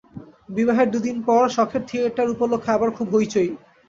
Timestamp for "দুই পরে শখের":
1.15-1.81